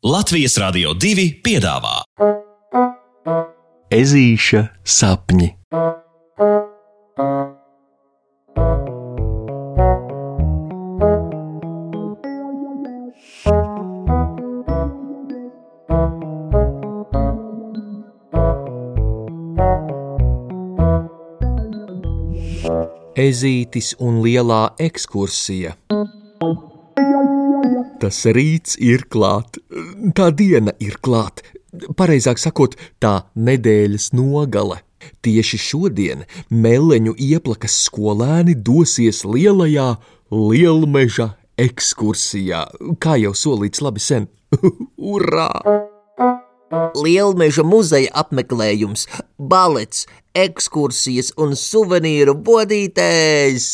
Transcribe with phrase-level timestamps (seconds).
[0.00, 1.98] Latvijas Rādio 2 piedāvā
[3.92, 5.50] Ezīša sapņi.
[23.20, 25.76] Ezītis un lielā ekskursija.
[28.00, 29.59] Tas rīts ir klāt,
[30.16, 31.42] tā diena ir klāt,
[31.96, 34.80] pareizāk sakot, tā nedēļas nogale.
[35.24, 39.94] Tieši šodien meleņu ieplakas skolēni dosies lielajā
[40.32, 42.66] lielmeža ekskursijā,
[43.00, 44.28] kā jau solīts labi sen.
[45.14, 45.50] Urā!
[47.00, 50.04] Lielmeža muzeja apmeklējums, balets,
[50.38, 53.70] ekskursijas un suvenīru bodītēs.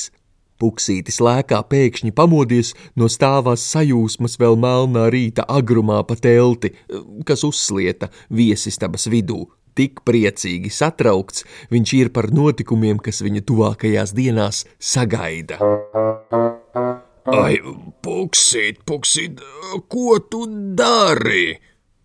[0.57, 6.73] Puksītis lēkā pēkšņi pamodies no stāvās sajūsmas vēl melnā rīta agrumā pa telti,
[7.29, 9.45] kas uzslieta viesistabas vidū.
[9.77, 15.61] Tik priecīgi satraukts viņš ir par notikumiem, kas viņa tuvākajās dienās sagaida.
[17.27, 17.59] Ai,
[18.07, 19.43] puksīt, puksīt,
[19.93, 20.47] ko tu
[20.79, 21.59] dari?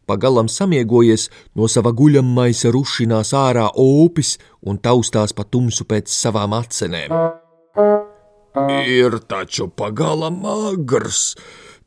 [0.10, 4.36] Pagalam samiegojies no sava guļammaisa rušinās ārā opis
[4.68, 7.16] un taustās pa tumsu pēc savām acenēm.
[8.56, 11.36] Ir taču pagalam agrs,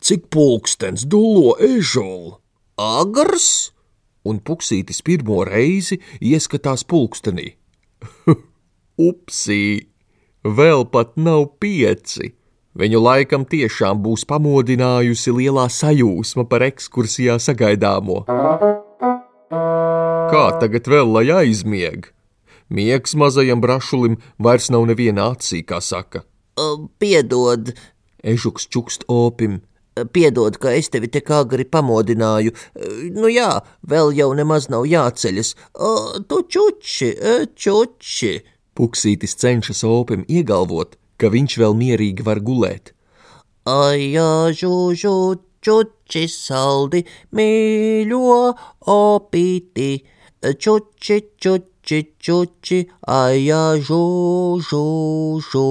[0.00, 2.38] cik pulkstens dulo ežolu.
[2.80, 3.72] Agrs?
[4.24, 7.52] Un puksītis pirmo reizi ieskatās pulkstenī.
[9.08, 9.90] Upsī,
[10.40, 12.32] vēl pat nav pieci.
[12.74, 18.24] Viņu laikam tiešām būs pamodinājusi lielā sajūsma par ekskursijā sagaidāmo.
[20.32, 22.10] Kā tagad vēl lai aizmieg?
[22.72, 26.24] Miegs mazajam brašulim vairs nav neviena acī, kā saka.
[26.98, 27.72] Piedod,
[28.24, 29.60] Ežuks čukst opim.
[30.12, 32.50] piedod, ka es tevi tik agri pamodināju.
[33.14, 35.54] Nu jā, vēl jau nemaz nav jāceļas.
[35.78, 37.10] O, Tu čuči,
[37.54, 38.32] čuči.
[38.74, 42.90] Puksītis cenšas opim iegalvot, ka viņš vēl mierīgi var gulēt.
[43.70, 45.14] Aijā, žūžu,
[45.62, 48.40] čuči saldi, mīļo
[48.90, 49.90] opīti.
[50.42, 54.86] Čuči, čuči, čuči, aijā, žūžu,
[55.52, 55.68] žū.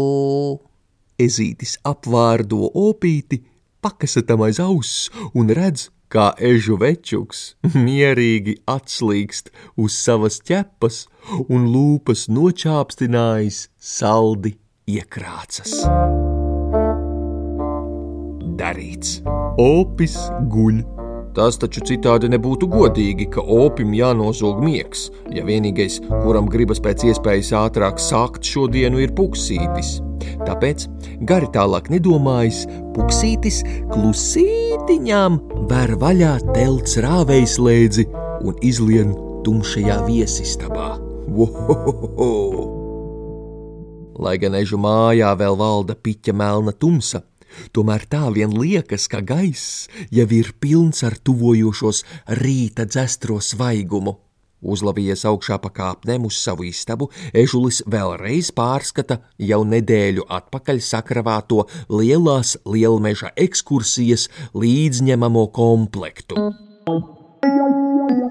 [1.21, 3.43] Ezītis apvārdo opīti,
[3.83, 7.53] pakasatam aiz auss un redz, kā ežu večuks
[7.85, 9.51] mierīgi atslīkst
[9.81, 11.05] uz savas ķepas
[11.47, 14.55] un lūpas nočāpstinājis saldi
[14.89, 15.79] iekrācas.
[18.59, 19.21] Darīts.
[19.59, 20.17] Opis
[20.51, 20.83] guļ.
[21.33, 27.49] Tas taču citādi nebūtu godīgi, ka opim jānozog miegs, ja vienīgais, kuram gribas pēc iespējas
[27.57, 29.95] ātrāk sākt šodienu, ir puksītis.
[30.45, 30.85] Tāpēc,
[31.27, 32.63] gari tālāk nedomājis,
[32.95, 33.61] puksītis
[33.91, 35.39] klusītiņām
[35.71, 38.07] ver vaļā telts rāvējslēdzi
[38.43, 39.13] un izlien
[39.45, 40.95] tumšajā viesistabā.
[41.33, 42.31] Vohohoho!
[44.23, 47.23] Lai gan ežu mājā vēl valda piķa melna tumsa,
[47.73, 52.03] tomēr tā vien liekas, ka gaiss jau ir pilns ar tuvojošos
[52.43, 54.19] rīta dzestro svaigumu.
[54.63, 62.55] Uzlavies augšā pa kāpnēm uz savu istabu, ežulis vēlreiz pārskata jau nedēļu atpakaļ sakravāto lielās
[62.63, 66.39] lielmeža ekskursijas līdzņemamo komplektu.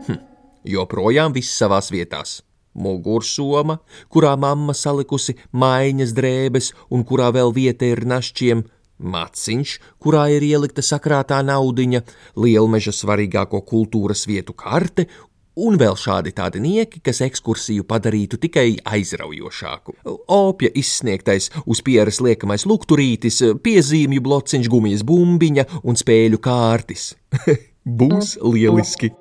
[0.07, 0.19] Hm,
[0.65, 2.41] joprojām viss savās vietās.
[2.73, 8.65] Mugursoma, kurā mamma salikusi maiņas drēbes un kurā vēl vieta ir našķiem,
[9.03, 12.03] maciņš, kurā ir ielikta sakrātā naudiņa,
[12.39, 15.09] lielmeža svarīgāko kultūras vietu karte
[15.57, 19.97] un vēl šādi tādi nieki, kas ekskursiju padarītu tikai aizraujošāku.
[20.33, 27.13] Opja izsniegtais uz pieres liekamais lukturītis, piezīmju blociņš, gumijas bumbiņa un spēļu kārtis.
[28.01, 29.13] Būs lieliski!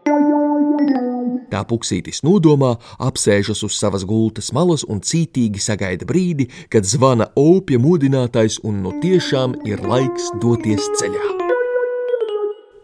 [1.51, 7.81] Tā puksītis nodomā, apsēžas uz savas gultas malas un cītīgi sagaida brīdi, kad zvana opja
[7.81, 11.40] modinātājs un no tiešām ir laiks doties ceļā.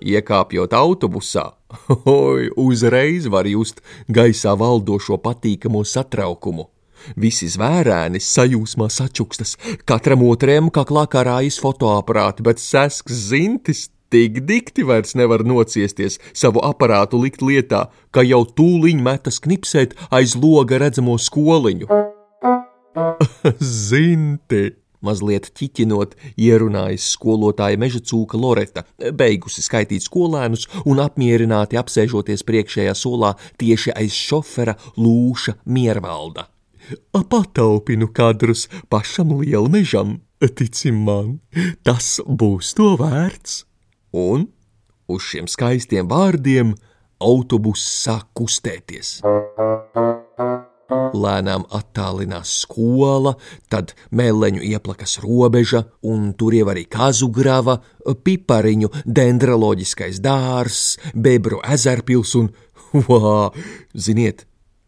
[0.03, 1.51] Iekāpjot autobusā,
[2.05, 6.69] oi, uzreiz var just gaisā valdošo patīkamo satraukumu.
[7.15, 9.55] Visi zvērēni sajūsmā sačukstas,
[9.87, 17.19] katram otriem kaklā karājas fotoaparāti, bet sesks zintis Tik dikti vairs nevar nociesties, savu aparātu
[17.19, 21.91] likt lietā, ka jau tūliņ metas knipsēt aiz loga redzamo skoliņu.
[23.87, 24.63] Zinti!
[25.07, 33.33] Mazliet ķiķinot, ierunājas skolotāja meža cūka Loreta, beigusi skaitīt skolēnus un apmierināti apsēžoties priekšējā solā
[33.61, 36.49] tieši aiz šofera Lūša Miervalda.
[37.11, 40.19] Pataupinu kadrus pašam lielmežam,
[40.55, 41.39] tici man,
[41.83, 43.63] tas būs to vērts.
[44.15, 44.47] Un
[45.07, 46.73] Uz šiem skaistiem vārdiem
[47.23, 49.21] autobuss sāk kustēties.
[50.87, 53.33] Lēnām attālinās skola,
[53.67, 57.81] tad mēleņu ieplakas robeža, un tur jau arī kazugrava,
[58.23, 62.47] pipariņu, dendroloģiskais dārs, bebru ezerpils un,
[63.09, 63.51] vā,
[63.91, 64.45] ziniet,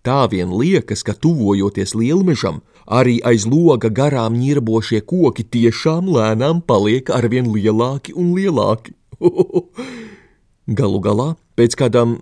[0.08, 7.12] tā vien liekas, ka tuvojoties lielmežam, arī aiz loga garām ņirbošie koki tiešām lēnām paliek
[7.12, 8.96] arvien lielāki un lielāki.
[10.80, 12.16] Galu galā, pēc kādām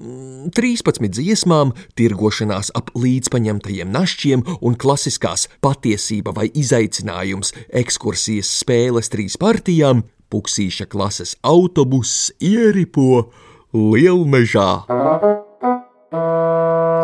[0.58, 7.54] 13 dziesmām, tirgošanās ap līdzpaņemtajiem našķiem un klasiskās patiesība vai izaicinājums
[7.84, 13.30] ekskursijas spēles trīs partijām, Puksīša klases autobuss ieripo
[13.72, 14.72] lielmežā.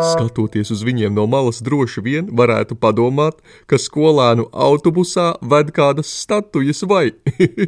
[0.02, 6.84] Skatoties uz viņiem no malas, droši vien varētu padomāt, ka skolēnu autobusā ved kādas statujas
[6.88, 7.12] vai,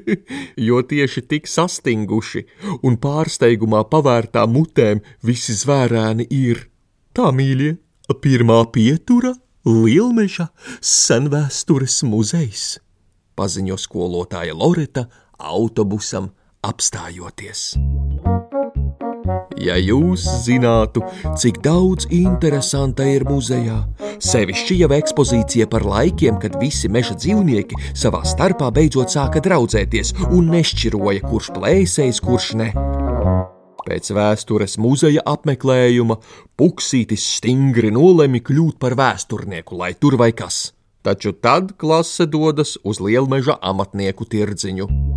[0.68, 2.46] jo tieši tik sastinguši
[2.82, 6.66] un pārsteigumā pavērtā mutēm visi zvērēni ir.
[7.16, 7.76] Tā mīļie,
[8.22, 9.34] pirmā pietura
[9.66, 10.46] Lielmeža
[10.78, 12.66] senvēstures muzejs,
[13.34, 15.08] paziņo skolotāja Loreta
[15.42, 16.30] autobusam
[16.62, 17.72] apstājoties.
[19.56, 21.00] Ja jūs zinātu,
[21.40, 23.78] cik daudz interesanta ir muzejā,
[24.20, 30.52] sevišķi jau ekspozīcija par laikiem, kad visi meža dzīvnieki savā starpā beidzot sāka draudzēties un
[30.52, 32.70] nešķiroja, kurš plēsējs, kurš ne.
[33.86, 36.18] Pēc vēstures muzeja apmeklējuma
[36.58, 40.72] Puksītis stingri nolēma kļūt par vēsturnieku, lai tur vai kas.
[41.06, 45.15] Taču tad klase dodas uz lielmeža amatnieku tirdziņu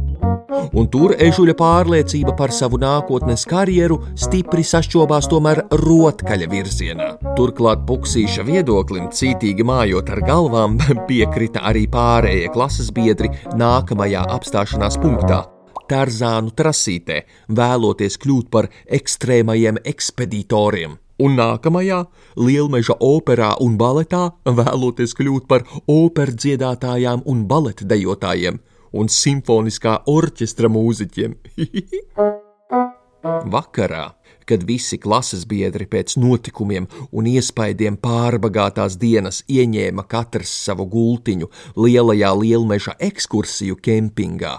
[0.49, 7.09] un tur ežuļa pārliecība par savu nākotnes karjeru stipri sašķobās tomēr rotkaļa virzienā.
[7.37, 10.79] Turklāt puksīša viedoklim, cītīgi mājot ar galvām,
[11.09, 15.43] piekrita arī pārējie klases biedri nākamajā apstāšanās punktā.
[15.89, 17.23] Tarzānu trasītē,
[17.57, 18.69] vēloties kļūt par
[18.99, 22.03] ekstrēmajiem ekspeditoriem un nākamajā
[22.39, 28.59] Lielmeža operā un baletā vēloties kļūt par operas dziedātājām un baleta dejotājiem,
[28.93, 31.35] un simfoniskā orķestra mūziķiem.
[33.53, 34.05] Vakarā,
[34.47, 42.31] kad visi klases biedri pēc notikumiem un iespaidiem pārbagātās dienas ieņēma katrs savu gultiņu lielajā
[42.39, 44.55] lielmeža ekskursiju kempingā,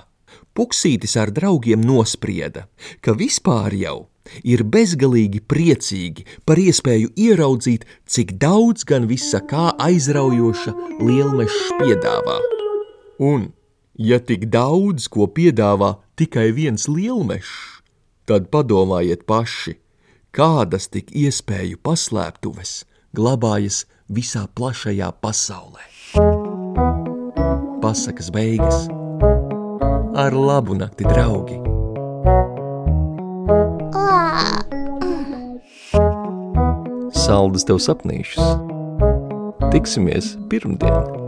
[0.50, 2.64] Puksītis ar draugiem nosprieda,
[3.00, 3.98] ka vispār jau
[4.42, 10.74] ir bezgalīgi priecīgi par iespēju ieraudzīt, cik daudz gan visa kā aizraujoša
[11.06, 12.36] lielmeža piedāvā.
[13.30, 13.46] Un
[14.00, 17.82] Ja tik daudz ko piedāvā tikai viens lielmežs,
[18.24, 19.74] tad padomājiet paši,
[20.32, 25.84] kādas tik iespēju paslēptuves glabājas visā plašajā pasaulē.
[27.84, 28.88] Pasakas beigas
[30.16, 31.60] ar labu nakti, draugi!
[37.20, 38.56] Saldus tev sapnīšus!
[39.68, 41.19] Tiksimies pirmdien!